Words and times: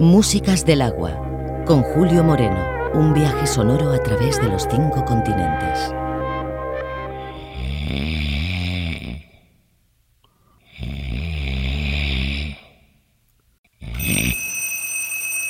Músicas 0.00 0.64
del 0.66 0.82
agua, 0.82 1.12
con 1.66 1.82
Julio 1.82 2.24
Moreno, 2.24 2.58
un 2.94 3.14
viaje 3.14 3.46
sonoro 3.46 3.92
a 3.92 4.02
través 4.02 4.40
de 4.40 4.48
los 4.48 4.66
cinco 4.68 5.04
continentes. 5.04 5.92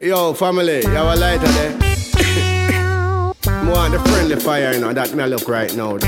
Yo, 0.00 0.34
family, 0.34 0.82
you 0.82 0.90
have 0.90 1.08
a 1.08 1.16
lighter 1.16 1.48
there? 1.48 1.72
More 3.64 3.78
on 3.78 3.90
the 3.90 3.98
friendly 3.98 4.36
fire, 4.36 4.72
you 4.72 4.78
know, 4.80 4.92
that 4.92 5.12
me 5.14 5.26
look 5.26 5.48
right 5.48 5.74
now. 5.74 5.98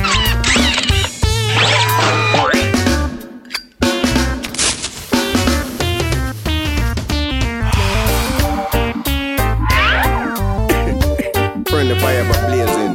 Friend 11.68 11.90
the 11.90 11.96
fire 12.00 12.24
blazing. 12.46 12.94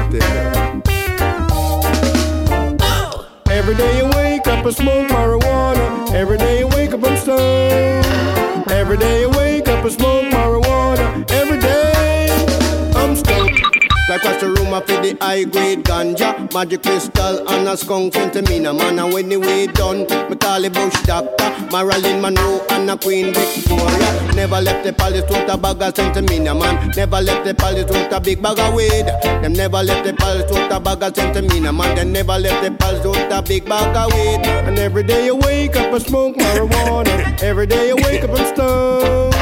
Rumor 14.71 14.87
for 14.87 15.01
the 15.03 15.17
high 15.19 15.43
grade 15.43 15.83
ganja. 15.83 16.53
Magic 16.53 16.81
crystal 16.81 17.45
and 17.49 17.67
a 17.67 17.75
skunk 17.75 18.13
centimina 18.13 18.71
Man 18.77 18.99
and 18.99 19.13
when 19.13 19.27
the 19.27 19.37
weed 19.37 19.73
done 19.73 20.07
Me 20.29 20.35
call 20.37 20.61
the 20.61 20.69
bush 20.69 20.95
doctor. 21.03 21.51
Marilyn 21.71 22.21
Monroe 22.21 22.65
and 22.69 22.89
a 22.89 22.97
Queen 22.97 23.33
Victoria. 23.33 24.33
Never 24.33 24.61
left 24.61 24.85
the 24.85 24.93
palace 24.93 25.29
with 25.29 25.49
a 25.49 25.57
bag 25.57 25.81
of 25.81 25.93
centimina 25.93 26.57
man. 26.57 26.89
Never 26.95 27.19
left 27.19 27.45
the 27.45 27.53
palace 27.53 27.89
with 27.91 28.13
a 28.13 28.21
big 28.21 28.41
bag 28.41 28.59
of 28.59 28.73
weed. 28.73 29.07
Them 29.43 29.51
never 29.51 29.83
left 29.83 30.05
the 30.05 30.13
palace 30.13 30.49
with 30.49 30.71
a 30.71 30.79
bag 30.79 31.03
of 31.03 31.13
centimina 31.15 31.75
man. 31.75 31.95
They 31.97 32.05
never 32.05 32.39
left 32.39 32.63
the 32.63 32.71
palace 32.71 33.05
with 33.05 33.31
a 33.31 33.41
big 33.41 33.65
bag 33.65 33.97
of 33.97 34.13
weed. 34.13 34.47
And 34.47 34.79
every 34.79 35.03
day 35.03 35.25
you 35.25 35.35
wake 35.35 35.75
up 35.75 35.91
and 35.91 36.01
smoke 36.01 36.37
marijuana. 36.37 37.41
Every 37.43 37.67
day 37.67 37.89
you 37.89 37.97
wake 37.97 38.23
up 38.23 38.29
and 38.29 38.47
stoned 38.47 39.35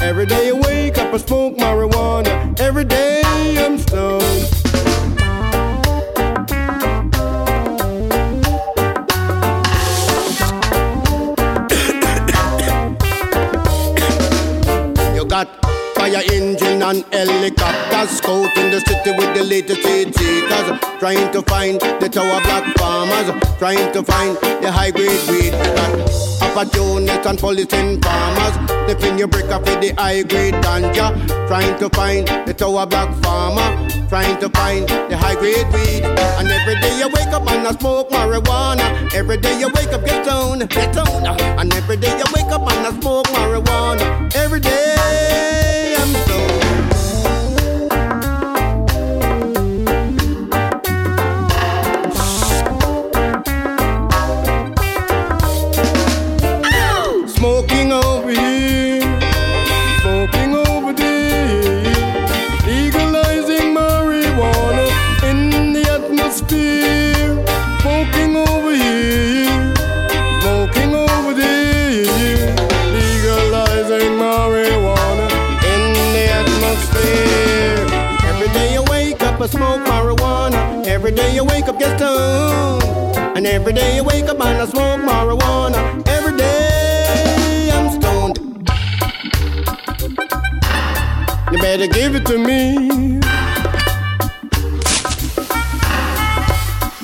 Every 0.00 0.26
day 0.26 0.46
you 0.46 0.56
wake 0.56 0.96
up 0.96 1.12
and 1.12 1.20
smoke 1.20 1.56
marijuana. 1.56 2.58
Every 2.58 2.84
day 2.84 3.20
I'm 3.58 3.76
stoned. 3.78 4.29
And 16.90 17.04
helicopters 17.12 18.18
scouting 18.18 18.70
the 18.70 18.80
city 18.80 19.12
with 19.16 19.32
the 19.36 19.44
latest 19.44 19.86
heat 19.86 20.12
seekers. 20.14 20.80
Trying 20.98 21.30
to 21.32 21.42
find 21.42 21.80
the 22.00 22.08
tower 22.08 22.40
black 22.42 22.76
farmers. 22.78 23.28
Trying 23.58 23.92
to 23.92 24.02
find 24.02 24.36
the 24.62 24.72
high 24.72 24.90
grade 24.90 25.22
weed 25.28 25.54
opportunists 26.42 27.26
and 27.26 27.38
policing 27.38 28.00
farmers. 28.02 28.54
Sniffing 28.84 29.18
your 29.18 29.28
brick 29.28 29.50
off 29.52 29.64
the 29.64 29.94
high 29.96 30.22
grade 30.22 30.54
ganja. 30.54 31.14
Trying 31.46 31.78
to 31.78 31.88
find 31.90 32.26
the 32.46 32.54
tower 32.54 32.86
black 32.86 33.14
farmer. 33.22 33.68
Trying 34.08 34.40
to 34.40 34.48
find 34.48 34.88
the 34.88 35.16
high 35.16 35.36
grade 35.36 35.70
weed. 35.72 36.02
And 36.38 36.48
every 36.48 36.74
day 36.80 36.98
you 36.98 37.08
wake 37.08 37.32
up 37.32 37.48
and 37.48 37.68
I 37.68 37.72
smoke 37.78 38.10
marijuana. 38.10 39.14
Every 39.14 39.36
day 39.36 39.60
you 39.60 39.68
wake 39.76 39.92
up 39.92 40.04
get 40.04 40.26
stoned, 40.26 40.68
get 40.68 40.92
stoned. 40.92 41.26
And 41.28 41.72
every 41.72 41.98
day 41.98 42.18
you 42.18 42.24
wake 42.34 42.50
up 42.50 42.62
and 42.62 42.86
I 42.86 43.00
smoke 43.00 43.26
marijuana. 43.26 44.34
Every 44.34 44.58
day 44.58 44.80
Every 81.10 81.22
day 81.22 81.34
you 81.34 81.44
wake 81.44 81.66
up, 81.66 81.76
get 81.76 81.98
stoned. 81.98 83.16
And 83.36 83.44
every 83.44 83.72
day 83.72 83.96
you 83.96 84.04
wake 84.04 84.26
up 84.26 84.40
and 84.40 84.62
I 84.62 84.64
smoke 84.64 85.00
marijuana. 85.00 86.06
Every 86.06 86.36
day 86.36 87.68
I'm 87.72 87.90
stoned. 87.90 88.38
You 91.50 91.58
better 91.58 91.88
give 91.88 92.14
it 92.14 92.24
to 92.26 92.38
me. 92.38 93.18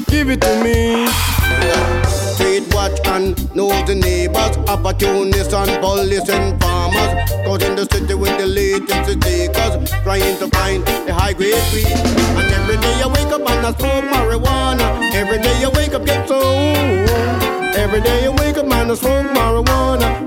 Give 0.06 0.30
it 0.30 0.40
to 0.40 0.62
me. 0.62 1.35
Watch 2.56 2.98
and 3.04 3.36
know 3.54 3.68
the 3.84 3.94
neighbors, 3.94 4.56
opportunists 4.66 5.52
and 5.52 5.78
police 5.82 6.26
and 6.30 6.58
farmers. 6.58 7.30
Cause 7.44 7.62
in 7.62 7.76
the 7.76 7.84
city 7.92 8.14
with 8.14 8.38
the 8.38 8.46
latest 8.46 9.20
takers, 9.20 9.90
trying 10.02 10.38
to 10.38 10.48
find 10.56 10.82
the 11.06 11.12
high 11.12 11.34
grade 11.34 11.54
weed. 11.74 11.86
And 11.86 12.48
every 12.54 12.78
day 12.78 13.02
I 13.02 13.08
wake 13.08 13.32
up 13.32 13.48
and 13.50 13.66
I 13.66 13.72
smoke 13.76 14.04
marijuana. 14.04 15.12
Every 15.12 15.38
day 15.38 15.64
I 15.64 15.68
wake 15.68 15.92
up 15.92 16.06
get 16.06 16.26
stoned. 16.26 17.10
Every 17.76 18.00
day 18.00 18.22
you 18.22 18.32
wake 18.32 18.56
up 18.56 18.64
and 18.64 18.90
I 18.90 18.94
smoke 18.94 19.26
marijuana. 19.36 20.25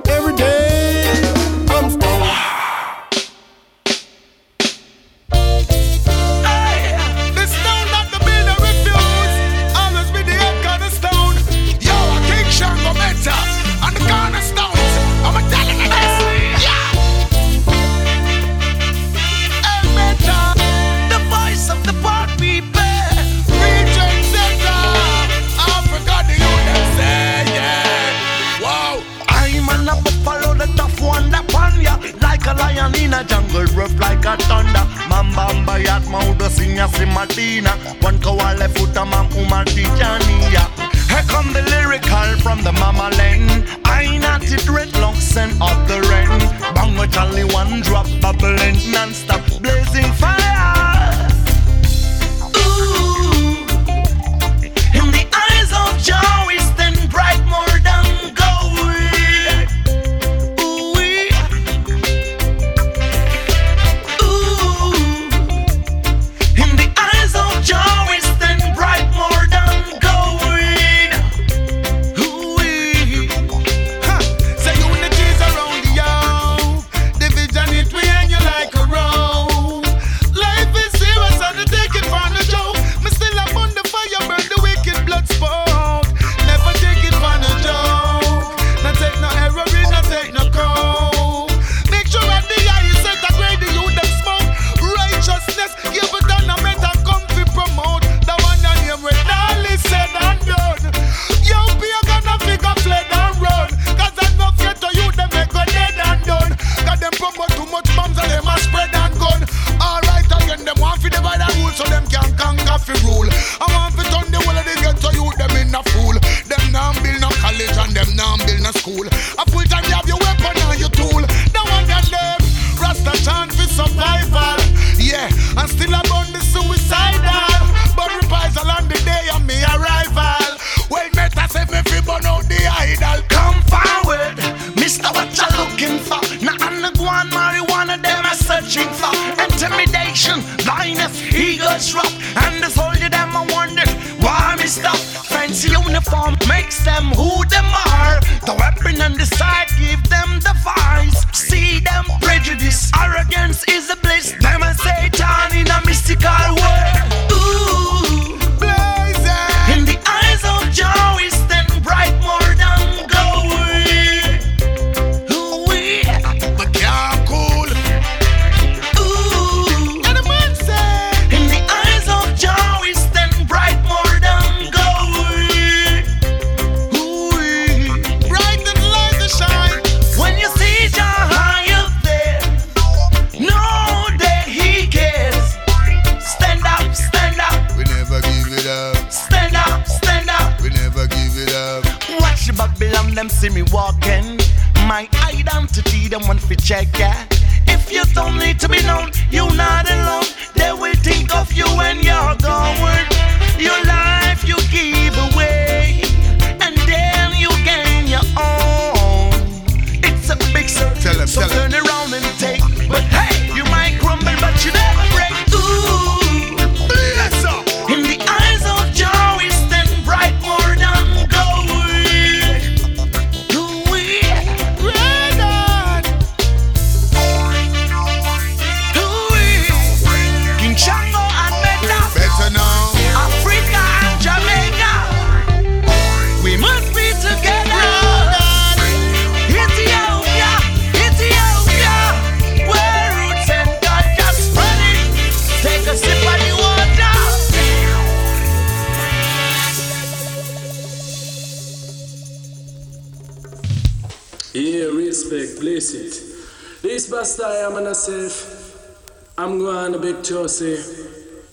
like 260.19 260.27
Joe 260.27 260.47
say, 260.47 260.75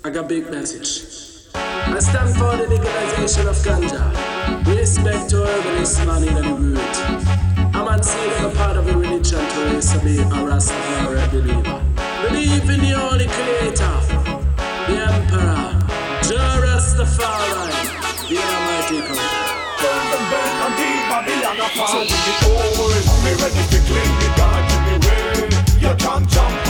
I 0.05 0.11
got 0.11 0.29
big 0.29 0.51
message. 0.51 1.55
I 1.55 1.99
stand 2.01 2.31
for 2.35 2.57
the 2.57 2.67
legalization 2.69 3.47
of 3.47 3.55
ganja. 3.63 4.03
Respect 4.67 5.31
to 5.31 5.45
herbalist 5.47 6.05
man 6.05 6.25
in 6.27 6.35
the 6.35 6.43
root. 6.43 6.97
I'm 7.77 7.85
not 7.85 8.05
saying 8.05 8.45
a 8.45 8.51
part 8.57 8.77
of 8.77 8.89
a 8.89 8.97
religion 8.97 9.39
to 9.39 9.59
raise 9.71 9.95
a 9.95 9.99
be 10.01 10.19
a 10.19 10.25
Rastafari 10.25 11.31
believer. 11.31 11.81
Believe 12.27 12.69
in 12.69 12.81
the 12.81 12.93
only 12.95 13.27
Creator, 13.27 13.97
the 14.89 14.97
Emperor, 15.15 15.71
Joe 16.27 16.59
Rastafari, 16.67 17.71
the 18.27 18.37
Almighty 18.51 18.99
Commander. 19.07 19.47
Turn 19.79 20.05
the 20.11 20.19
bell 20.31 20.67
and 20.67 20.75
the 20.75 20.91
Babylon 21.07 21.59
apart. 21.71 21.91
So 21.91 21.99
we 22.03 22.19
the 22.27 22.35
old, 22.51 23.05
we 23.23 23.31
ready 23.39 23.63
to 23.73 23.79
clean 23.87 24.13
the 24.23 24.29
garden 24.35 24.83
away. 24.97 25.27
You 25.79 25.95
can't 26.03 26.29
jump 26.29 26.66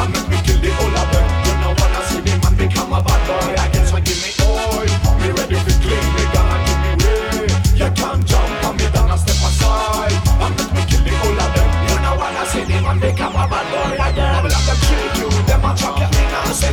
and 0.00 0.12
make 0.12 0.28
me 0.32 0.38
kill 0.44 0.60
of 0.96 1.06
them. 1.12 1.26
You 1.46 1.52
wanna 1.76 2.00
see 2.08 2.20
man 2.40 2.54
become 2.56 2.92
a 2.92 3.00
bad 3.04 3.20
boy. 3.28 3.52
I 3.60 3.68
guess 3.72 3.92
give 4.00 4.20
me 4.24 4.30
oil 4.40 4.88
ready 5.36 5.58
for 5.60 5.74
gonna 6.32 6.56
give 6.66 6.80
me 6.84 6.92
way. 7.04 7.46
You 7.80 7.88
can't 7.92 8.22
jump 8.24 8.64
on 8.64 8.76
me 8.76 8.86
down 8.94 9.10
I 9.12 9.16
step 9.20 9.40
aside. 9.44 10.16
And 10.40 10.52
make 10.56 10.72
me 10.72 10.82
kill 10.88 11.02
the 11.04 11.12
whole 11.20 11.40
of 11.44 11.50
them. 11.52 11.68
You 11.88 11.96
know 12.00 12.14
wanna 12.16 12.44
see 12.50 12.64
man 12.80 12.98
become 12.98 13.36
a 13.36 13.44
bad 13.44 13.66
boy. 13.68 14.00
I 14.00 14.74
treat 14.86 15.12
you 15.20 15.28
Them 15.46 15.64
a 15.64 15.76
chocolate 15.76 16.10
me 16.10 16.22
now 16.32 16.52
Say 16.52 16.72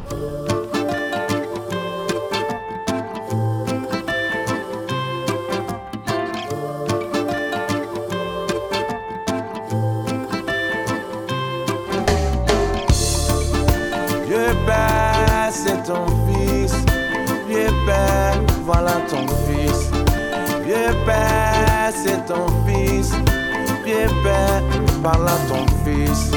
Vieux 23.91 24.07
père, 24.23 24.61
voilà 25.01 25.33
ton 25.49 25.65
fils. 25.83 26.31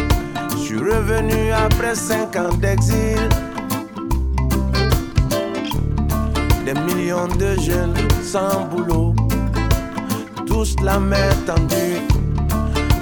Je 0.51 0.57
suis 0.57 0.79
revenu 0.79 1.53
après 1.53 1.95
cinq 1.95 2.35
ans 2.35 2.53
d'exil. 2.59 3.29
Des 6.65 6.75
millions 6.75 7.29
de 7.29 7.55
jeunes 7.61 7.95
sans 8.25 8.65
boulot. 8.65 9.15
Tous 10.47 10.75
la 10.83 10.99
main 10.99 11.31
tendue 11.47 12.03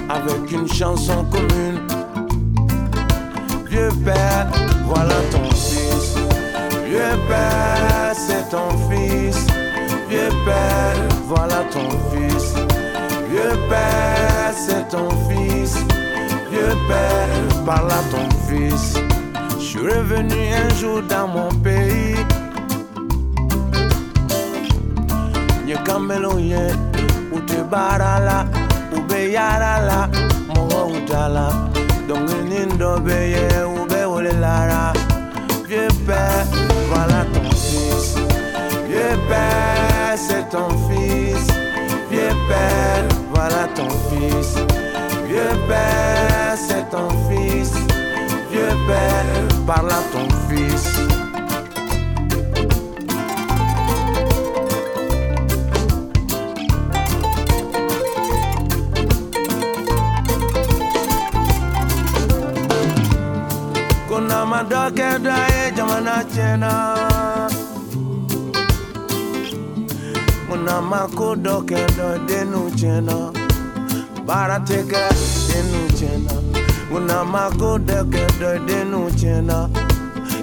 avec 0.07 0.51
une 0.51 0.71
chanson 0.71 1.25
commune. 1.31 1.81
Vieux 3.67 3.89
père, 4.05 4.47
voilà 4.85 5.15
ton 5.31 5.49
fils. 5.49 6.15
Vieux 6.85 7.17
père, 7.27 8.13
c'est 8.13 8.51
ton 8.51 8.69
fils. 8.87 9.47
Vieux 10.09 10.29
père, 10.45 10.95
voilà 11.27 11.63
ton 11.71 11.89
fils. 12.11 12.53
Vieux 13.33 13.57
père, 13.67 14.53
c'est 14.55 14.89
ton 14.89 15.09
fils. 15.27 15.75
Vieux 16.51 16.75
père, 16.87 17.63
par 17.65 17.83
là 17.87 17.95
ton 18.11 18.29
fils. 18.47 18.93
Je 19.57 19.63
suis 19.63 19.79
revenu 19.79 20.53
un 20.53 20.69
jour 20.75 21.01
dans 21.09 21.27
mon 21.27 21.49
pays. 21.63 22.15
Nye 25.65 25.75
kamelo 25.83 26.37
ye, 26.37 26.67
ou 27.31 27.39
te 27.39 27.63
barala, 27.71 28.45
ou 28.95 29.01
be 29.01 29.31
yarala, 29.31 30.09
mo 30.53 30.93
utala. 30.93 31.47
Donc 32.07 32.29
nindo 32.47 32.99
be 32.99 33.17
ye, 33.33 33.47
ou 33.65 33.87
be 33.87 34.05
ole 34.05 34.31
lara. 34.39 34.93
Vieux 35.67 35.87
père, 36.05 36.45
voilà 36.87 37.25
ton 37.33 37.49
fils. 37.49 38.15
Vieux 38.87 39.17
père, 39.27 40.17
c'est 40.17 40.47
ton 40.51 40.69
fils. 40.87 41.47
Vieux 42.11 42.37
père, 42.47 43.07
voilà 43.33 43.67
ton 43.75 43.89
fils. 43.89 44.55
Vieux 45.27 45.55
père, 45.67 46.55
c'est 46.55 46.89
ton 46.89 47.09
fils. 47.27 47.73
Vieux 48.51 48.75
père, 48.87 49.65
par 49.65 49.83
là 49.83 49.99
ton 50.11 50.27
fils. 50.47 50.99
kuna 64.07 64.45
madokedo 64.45 65.31
ye 65.49 65.71
jamana 65.75 66.23
kuna 70.53 70.81
makodokedo 70.81 72.17
denu 72.27 72.71
chena. 72.75 73.31
Barateke 74.25 75.01
denu 75.49 75.81
chena. 75.97 76.33
Kuna 76.91 77.25
makodokedo 77.25 78.59
denu 78.67 79.11
chena. 79.19 79.69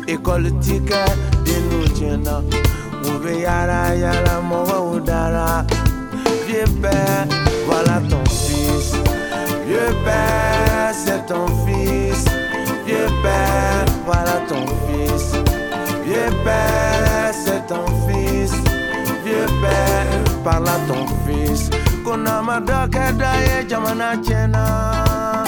Ikolitike 0.07 1.03
denu 1.45 1.89
chena. 1.99 2.43
Yara 3.43 3.95
yara 3.95 4.41
mowa 4.43 4.81
udara. 4.81 5.65
Vieux 6.47 6.67
père 6.83 7.29
voilà 7.67 8.01
ton 8.11 8.25
fils 8.25 8.93
vieux 9.67 9.95
père 10.05 10.93
c'est 10.93 11.25
ton 11.27 11.47
fils 11.65 12.25
Vieux 12.85 13.07
père, 13.23 13.85
voilà 14.05 14.41
ton 14.49 14.67
fils. 14.67 15.33
Vieux 16.05 16.33
père, 16.45 17.33
c'est 17.33 17.65
ton 17.69 17.87
fils. 18.09 18.70
Dieu 19.31 19.47
Père, 19.61 20.43
parle 20.43 20.67
à 20.67 20.77
ton 20.89 21.07
Fils. 21.25 21.71
Konama 22.05 22.59
dokadaye 22.59 23.61
eh, 23.61 23.69
jamana 23.69 24.17
chena. 24.17 24.65
Ah. 24.67 25.45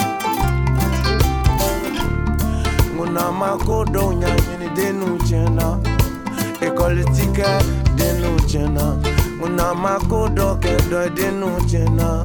Munama 2.95 3.57
kodonya 3.65 4.27
oh, 4.27 4.41
yini 4.47 4.69
denu 4.73 5.17
chena. 5.27 5.77
Ah. 5.83 6.65
Ekolitika 6.65 7.59
denu 7.97 8.39
chena. 8.47 8.95
Ah. 9.03 9.09
Munama 9.39 9.99
kodoke 10.09 10.77
oh, 10.77 10.89
do 10.89 11.09
denu 11.09 11.49
chena. 11.69 12.23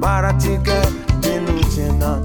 Baratike 0.00 0.80
denu 1.20 1.62
chena. 1.72 2.18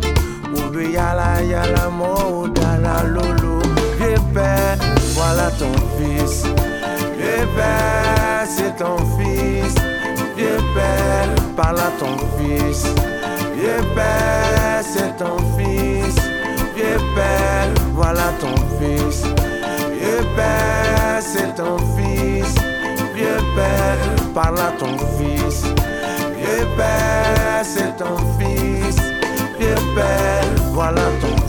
Ubi 0.57 0.95
yala 0.95 1.41
yala 1.41 1.91
mo 1.91 2.47
dala 2.47 3.03
lulu. 3.03 3.61
Vieux 3.99 4.17
père, 4.33 4.77
voilà 5.13 5.51
ton 5.59 5.73
fils. 5.95 6.47
Vieux 7.33 7.47
père, 7.55 8.45
c'est 8.45 8.75
ton 8.75 8.97
fils. 9.17 9.75
Vieux 10.35 10.57
père, 10.75 11.29
par 11.55 11.71
là 11.73 11.89
ton 11.97 12.17
fils. 12.37 12.83
Vieux 13.55 13.81
père, 13.95 14.81
c'est 14.83 15.15
ton 15.17 15.37
fils. 15.57 16.15
Vieux 16.75 16.99
père, 17.15 17.69
voilà 17.93 18.33
ton 18.41 18.55
fils. 18.77 19.23
Vieux 19.93 20.25
père, 20.35 21.21
c'est 21.21 21.55
ton 21.55 21.77
fils. 21.95 22.53
Vieux 23.15 23.41
père, 23.55 24.33
par 24.33 24.51
là 24.51 24.73
ton 24.77 24.97
fils. 25.17 25.63
Vieux 26.35 26.67
père, 26.75 27.63
c'est 27.63 27.95
ton 27.95 28.17
fils. 28.37 28.97
Vieux 29.57 29.75
père, 29.95 30.43
voilà 30.73 31.03
ton 31.21 31.27
fils. 31.37 31.40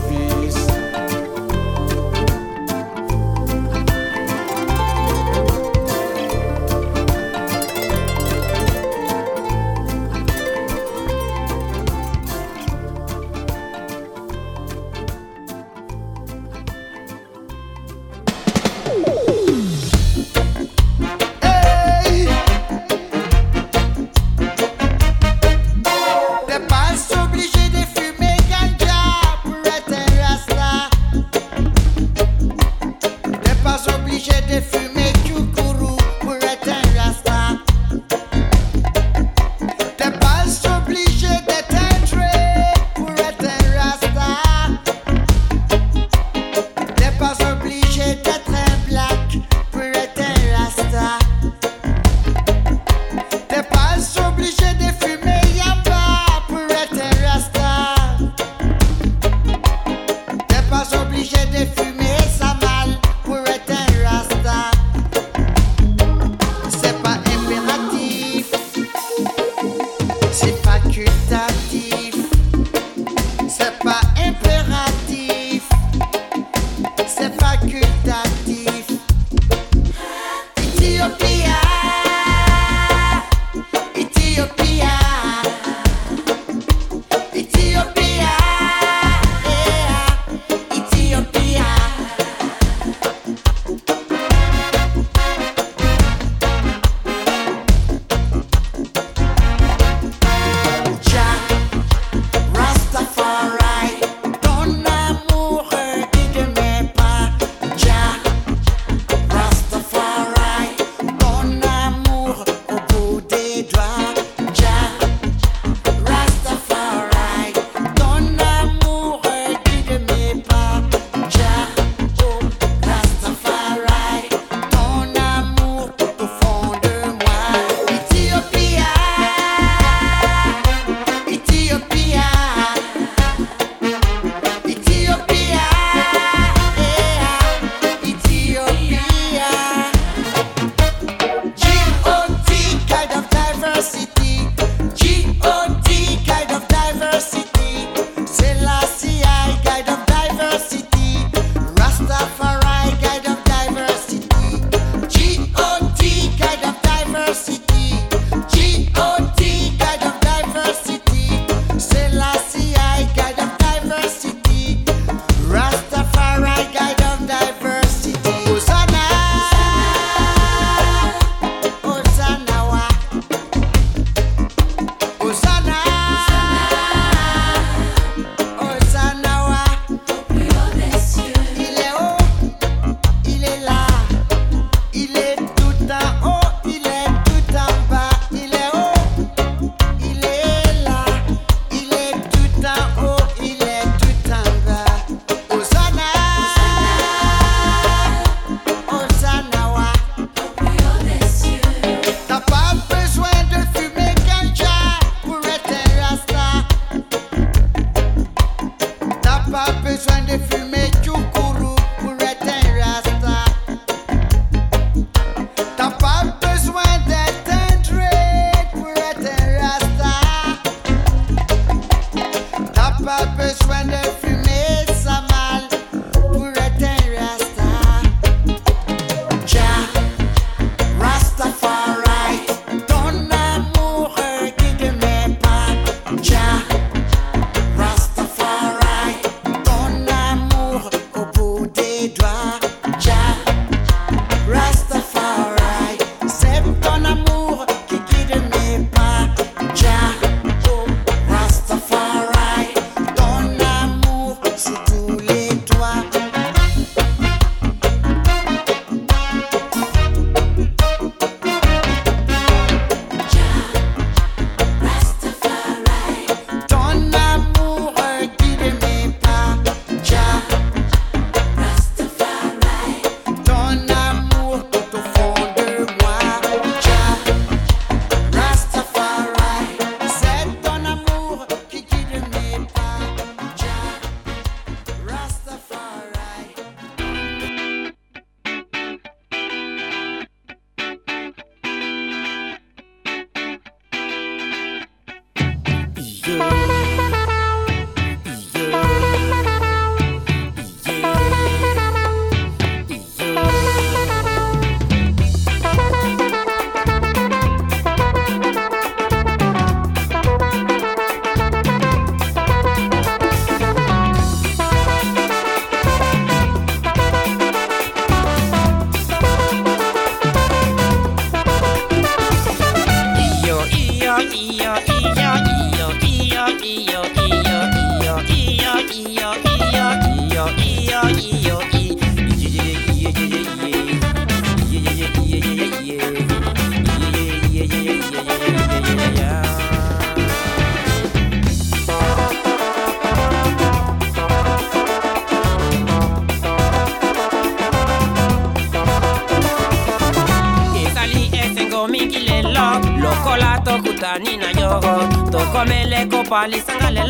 nina 354.18 354.50
yogo 354.60 354.94
toko 355.30 355.64
mele 355.64 356.06
ko 356.10 356.22
pali 356.30 356.60
sangale 356.60 357.04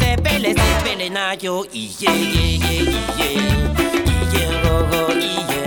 se 0.00 0.16
pele 0.24 0.54
se 0.54 0.68
pele 0.84 1.08
na 1.10 1.32
yo. 1.42 1.64
Iye 1.72 2.10
iye 2.10 2.46
iye 2.56 3.28
iye 3.32 4.42
rogo 4.62 5.12
iye 5.12 5.62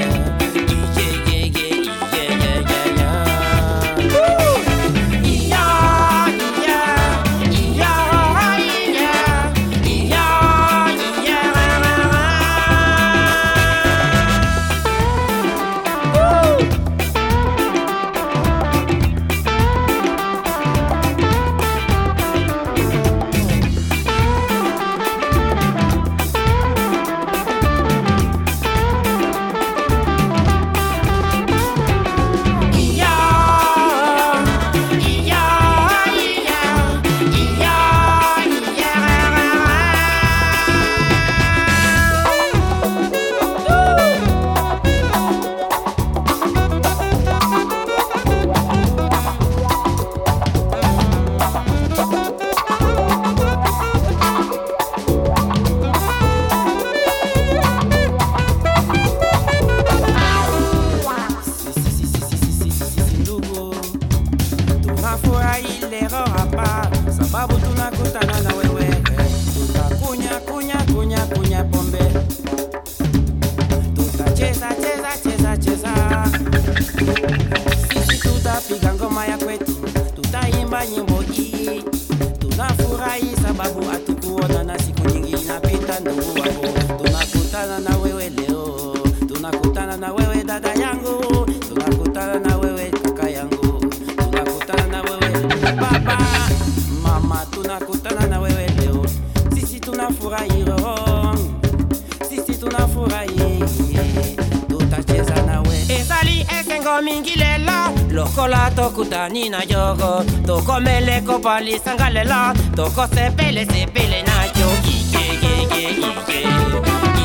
kutani 109.00 109.50
na 109.50 109.62
yogo. 109.64 110.24
Tokomeleko 110.48 111.40
palisanga 111.40 112.10
lela 112.10 112.54
tokosepele 112.76 113.66
sepele 113.66 114.24
na 114.24 114.38
yo 114.60 114.70
ikekekeike 114.96 116.40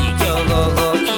ikyogogo 0.05 1.14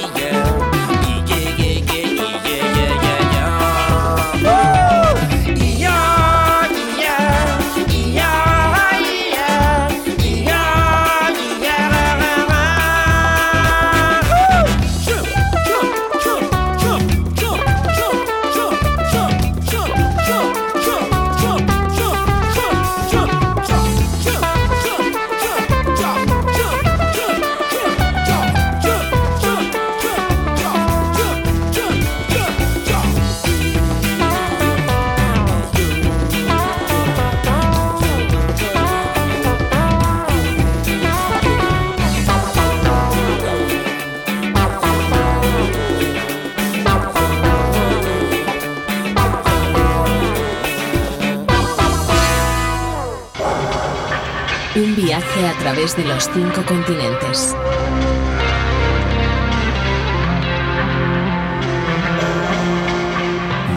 de 55.95 56.03
los 56.03 56.29
cinco 56.33 56.65
continentes. 56.65 57.55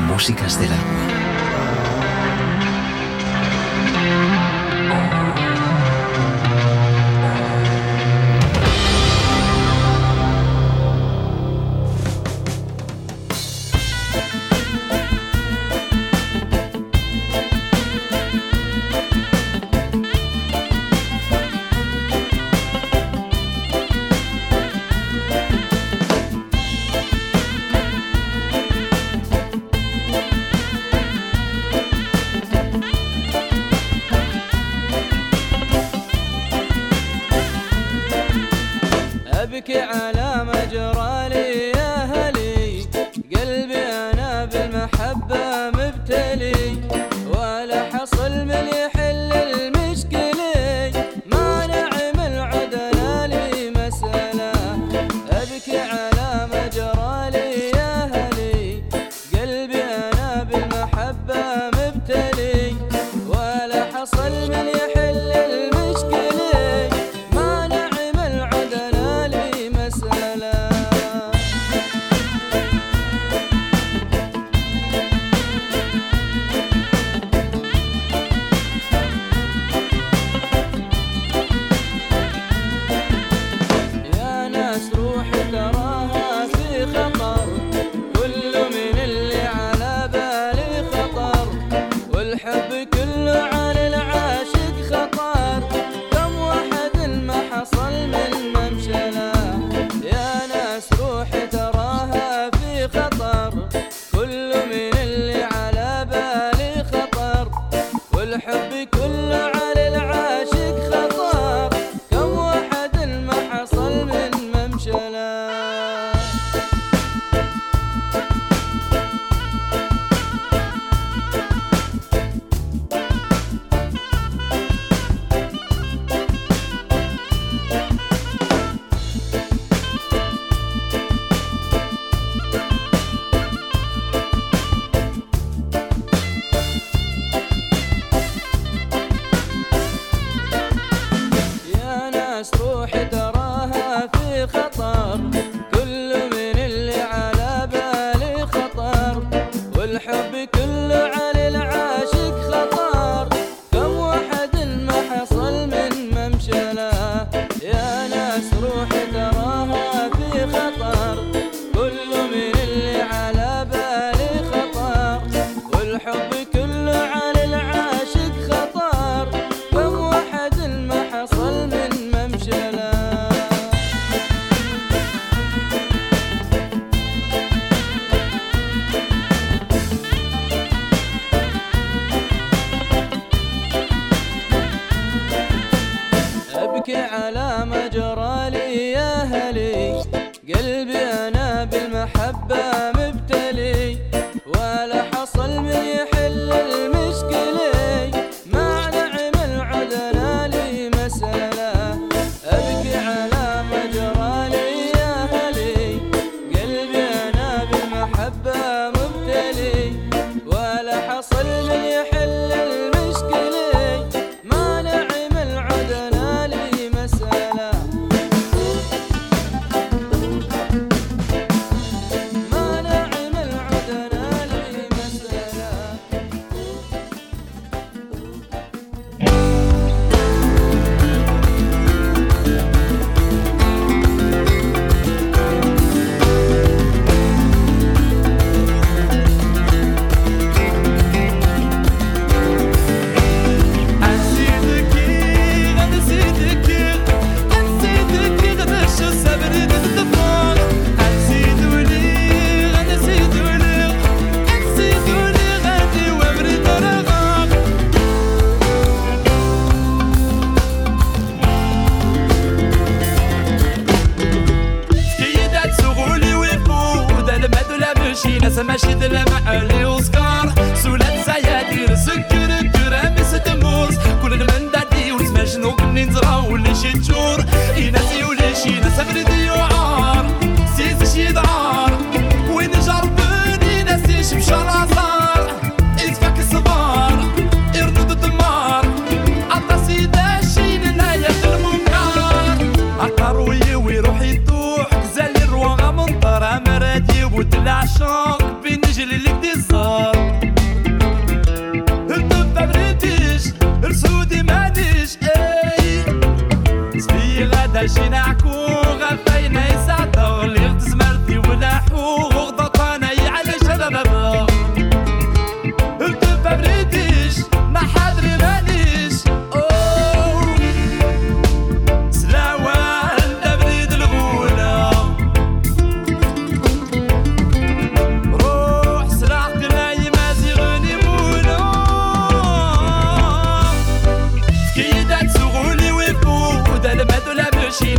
Músicas 0.08 0.58
del 0.58 0.72
agua. 0.72 1.09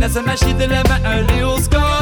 Là, 0.02 0.08
ça 0.08 0.20
m'agite 0.20 0.58
la 0.58 0.82
main, 0.82 0.98
allez 1.04 1.44
au 1.44 1.56
score. 1.58 2.01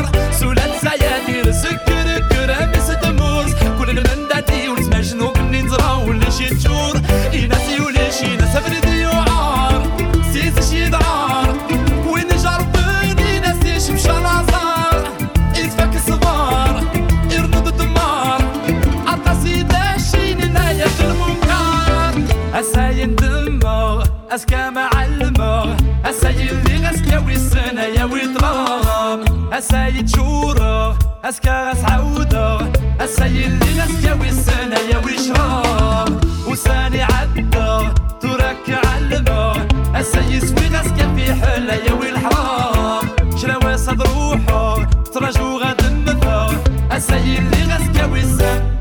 السيد 29.71 30.09
شورة 30.09 30.99
أسكرس 31.25 31.85
عودة 31.85 32.61
السيد 33.01 33.62
اللي 33.62 33.83
نسكوي 33.83 34.29
السنة 34.29 34.79
يا 34.79 34.99
وشراب 34.99 36.25
وساني 36.49 37.03
عدة 37.03 37.95
تركع 38.21 38.99
الماء 38.99 39.66
السيد 39.97 40.45
سوي 40.45 40.68
نسكا 40.68 41.14
في 41.14 41.35
حلة 41.35 41.75
يا 41.75 41.93
والحرام 41.93 43.09
شراوي 43.37 43.79
صد 43.79 44.03
روحه 44.03 44.85
ترجو 45.14 45.59
غد 45.59 45.85
النفا 45.85 46.51
السيد 46.93 47.53
اللي 47.53 47.75
غسكوي 47.75 48.21
السنة. 48.21 48.79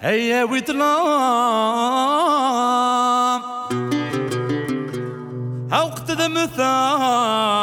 هيا 0.00 0.44
ويتلام. 0.44 0.88
أوقت 5.72 6.10
ذا 6.10 6.28
مثال. 6.28 7.57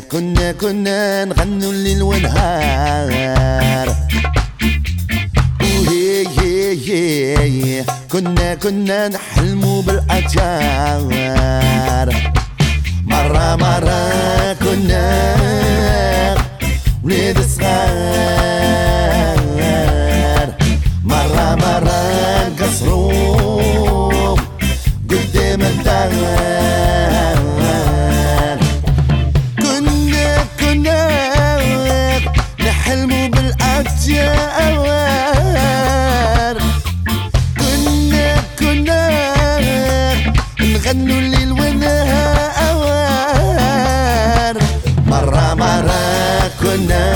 كنا 0.00 0.52
كنا 0.52 1.24
نغنوا 1.24 1.72
الليل 1.72 2.02
ونهار 2.02 3.36
كنا 8.12 8.54
كنا 8.54 9.08
نحلموا 9.08 9.82
بالأجار. 9.82 11.08
مرة 13.06 13.56
مرة 13.56 14.52
كنا 14.52 15.36
ولاد 17.04 17.40
صغار. 17.40 18.16
مرة 21.04 21.54
مرة 21.54 22.02
قصروا 22.60 24.36
قدام 25.10 25.62
الدار. 25.62 26.55
الجار 34.06 35.26
كنا 37.58 38.36
كنا 38.58 39.02
نغنوا 40.60 41.18
الليل 41.18 41.52
ونهار 41.52 42.86
مرة 45.06 45.54
مرة 45.54 46.50
كنا 46.62 47.15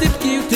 tip 0.00 0.20
cute 0.20 0.55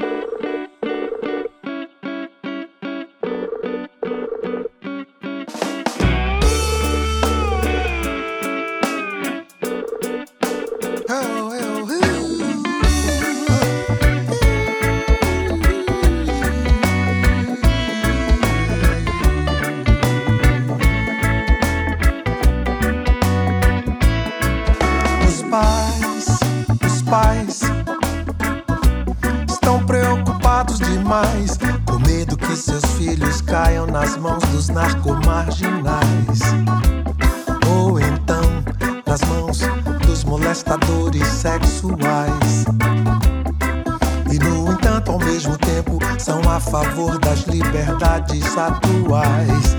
das 47.19 47.41
liberdades 47.41 48.57
atuais. 48.57 49.77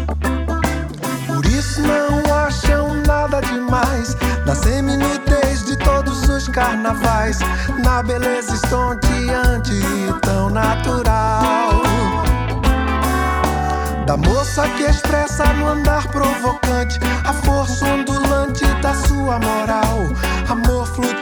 Por 1.26 1.44
isso 1.46 1.80
não 1.82 2.34
acham 2.34 2.94
nada 3.06 3.40
demais 3.40 4.16
na 4.46 4.54
seminidez 4.54 5.64
de 5.64 5.76
todos 5.78 6.28
os 6.28 6.48
carnavais, 6.48 7.38
na 7.84 8.02
beleza 8.02 8.54
estonteante 8.54 9.72
e 9.72 10.20
tão 10.20 10.50
natural. 10.50 11.82
Da 14.06 14.16
moça 14.16 14.68
que 14.76 14.82
expressa 14.82 15.44
no 15.54 15.68
andar 15.68 16.06
provocante 16.08 16.98
a 17.24 17.32
força 17.32 17.86
ondulante 17.86 18.64
da 18.82 18.94
sua 18.94 19.38
moral, 19.38 20.08
amor 20.48 20.86
flutuante 20.86 21.21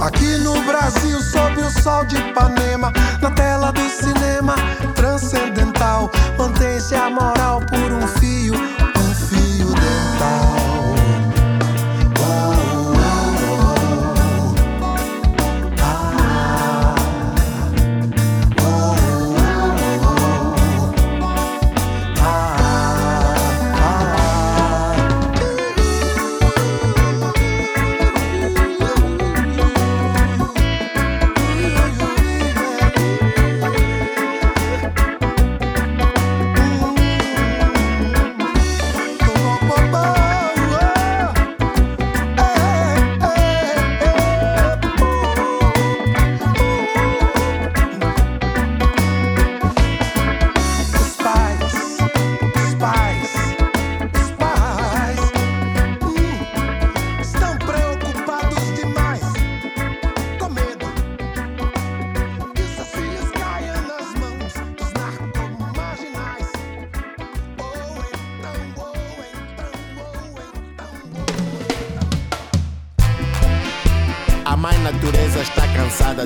Aqui 0.00 0.36
no 0.38 0.60
Brasil, 0.64 1.20
sob 1.20 1.60
o 1.60 1.70
sol 1.70 2.04
de 2.04 2.16
Ipanema, 2.16 2.92
na 3.22 3.30
tela 3.30 3.70
do 3.70 3.88
cinema 3.88 4.56
transcendental, 4.94 6.10
mantém-se 6.36 6.96
a 6.96 7.10
moda. 7.10 7.33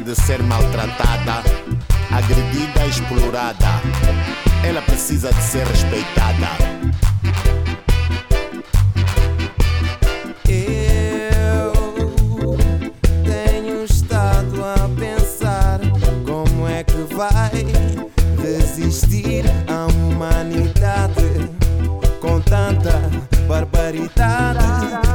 de 0.09 0.15
ser 0.15 0.43
maltratada, 0.43 1.43
agredida, 2.11 2.87
explorada. 2.87 3.67
Ela 4.67 4.81
precisa 4.81 5.31
de 5.31 5.43
ser 5.43 5.67
respeitada. 5.67 6.49
Eu 10.49 11.73
tenho 13.23 13.85
estado 13.85 14.65
a 14.65 14.89
pensar 14.99 15.79
como 16.25 16.67
é 16.67 16.83
que 16.85 17.15
vai 17.15 17.67
resistir 18.43 19.45
à 19.69 19.85
humanidade 19.93 21.51
com 22.19 22.41
tanta 22.41 22.99
barbaridade. 23.47 25.08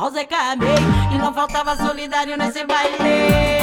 Nós 0.00 0.16
é 0.16 0.24
que 0.24 0.32
e 1.14 1.18
não 1.18 1.30
faltava 1.34 1.76
solidário 1.76 2.34
nesse 2.34 2.64
baile. 2.64 3.59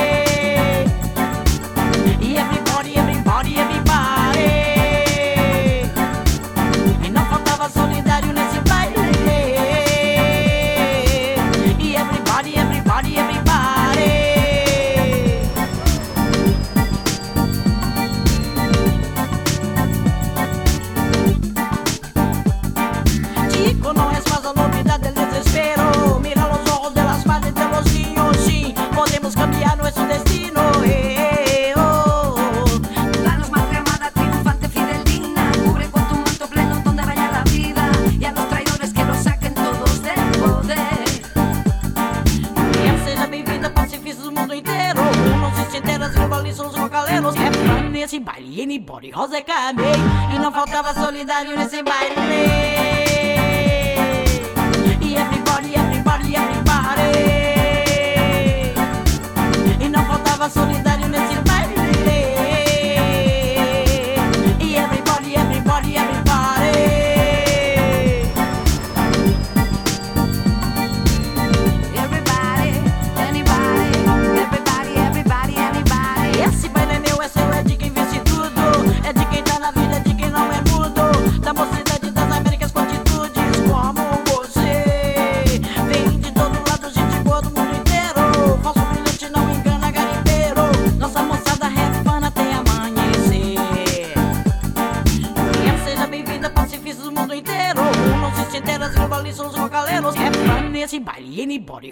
solidário 51.18 51.58
nesse 51.58 51.82
bairro. 51.82 52.07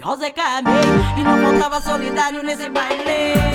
nós 0.06 0.22
é 0.22 0.30
caminho. 0.30 1.18
E 1.18 1.24
não 1.24 1.42
faltava 1.42 1.80
solidário 1.80 2.40
nesse 2.44 2.68
baile. 2.70 3.45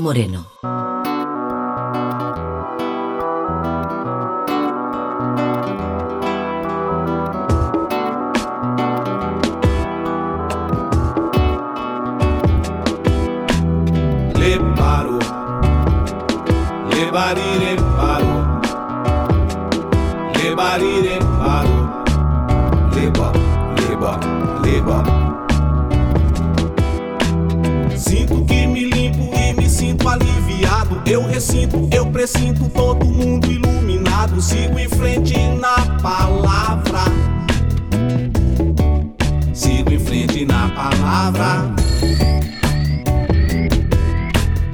Moreno. 0.00 0.44
Le 14.34 14.58
paro, 14.76 15.18
le 16.90 17.10
bariré 17.12 17.76
paro, 17.96 18.36
le 20.34 20.54
bariré 20.54 21.18
paro, 21.40 21.78
le 22.94 23.10
ba, 23.10 23.32
le 23.76 23.96
ba, 23.96 24.20
le 24.62 24.80
ba. 24.82 25.15
aliviado, 30.08 31.02
eu 31.06 31.26
ressinto, 31.26 31.88
eu 31.92 32.06
precinto, 32.06 32.68
todo 32.70 33.04
mundo 33.04 33.50
iluminado. 33.50 34.40
Sigo 34.40 34.78
em 34.78 34.88
frente 34.88 35.36
na 35.36 35.76
palavra. 36.00 37.04
Sigo 39.52 39.92
em 39.92 39.98
frente 39.98 40.44
na 40.44 40.68
palavra. 40.68 41.74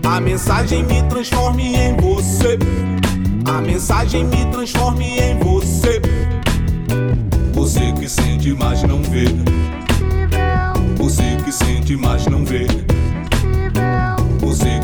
A 0.04 0.20
mensagem 0.20 0.82
me 0.82 1.02
transforme 1.04 1.74
em 1.74 1.96
você. 1.96 2.58
A 3.46 3.60
mensagem 3.60 4.24
me 4.24 4.44
transforme 4.46 5.18
em 5.18 5.38
você. 5.38 6.02
Você 7.54 7.92
que 7.92 8.08
sente, 8.08 8.52
mas 8.52 8.82
não 8.82 9.02
vê. 9.02 9.24
Você 10.96 11.36
que 11.44 11.52
sente, 11.52 11.96
mas 11.96 12.26
não 12.26 12.44
vê 12.44 12.66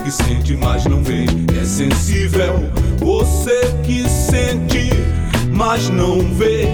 que 0.09 0.13
sente, 0.13 0.57
mas 0.57 0.87
não 0.87 1.03
vê. 1.03 1.27
É 1.61 1.65
sensível, 1.67 2.55
você 2.99 3.61
que 3.85 4.09
sente, 4.09 4.91
mas 5.53 5.91
não 5.91 6.21
vê. 6.35 6.67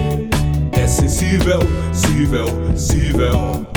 É 0.71 0.87
sensível, 0.87 1.59
cível, 1.91 2.47
cível. 2.77 3.67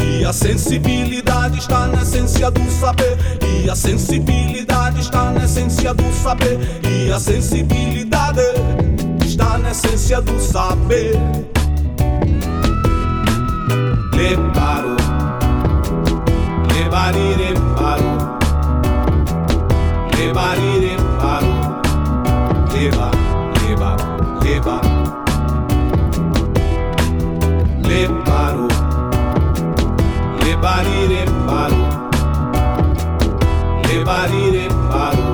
E 0.00 0.24
a 0.24 0.32
sensibilidade 0.32 1.58
está 1.58 1.86
na 1.86 2.00
essência 2.00 2.50
do 2.50 2.64
saber. 2.70 3.18
E 3.62 3.68
a 3.68 3.76
sensibilidade 3.76 5.00
está 5.00 5.30
na 5.30 5.44
essência 5.44 5.92
do 5.92 6.10
saber. 6.14 6.58
E 6.90 7.12
a 7.12 7.20
sensibilidade 7.20 8.40
está 9.22 9.58
na 9.58 9.70
essência 9.70 10.22
do 10.22 10.40
saber. 10.40 11.18
Preparo 14.10 15.03
paro, 17.04 17.12
le 17.12 17.12
barire 17.12 17.54
paro, 17.76 18.12
le 20.16 20.32
barire 20.32 20.96
paro, 21.20 21.52
leva, 22.72 23.10
leva, 23.60 23.96
leva, 24.42 24.80
le 27.82 28.08
paro, 28.24 28.68
le 30.40 30.56
barire 30.56 31.24
paro, 31.46 31.82
le 33.82 34.04
barire 34.04 34.68
paro, 34.90 35.28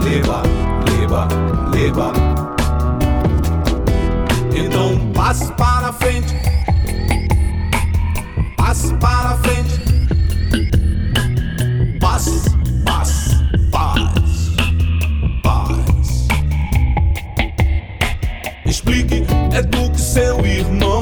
leva, 0.00 0.42
leva, 0.86 1.28
leva. 1.72 2.12
Então 4.56 5.12
passe 5.12 5.52
para 5.52 5.92
frente, 5.92 6.34
passe 8.56 8.94
para 8.94 9.30
frente, 9.36 9.43
seu 20.14 20.46
irmão. 20.46 21.00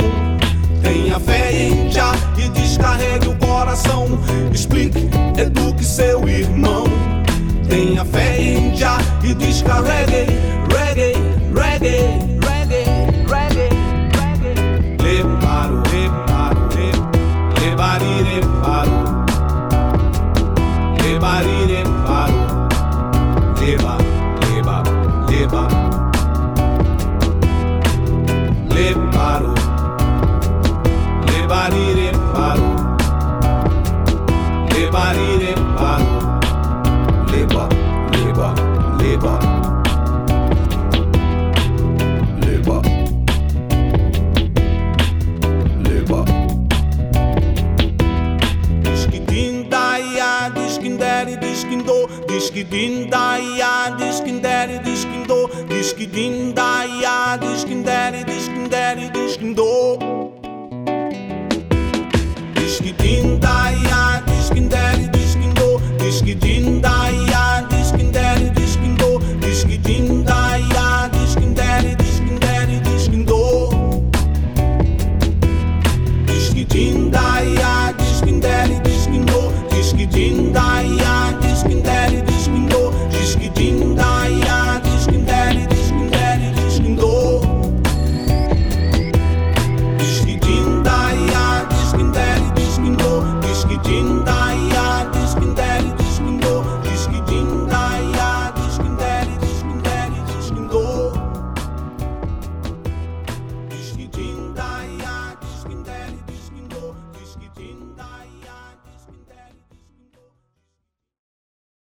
Tenha 0.83 1.21
fé 1.21 1.53
em 1.53 1.91
Já 1.91 2.15
e 2.39 2.49
descarregue 2.49 3.29
o 3.29 3.37
coração. 3.37 3.92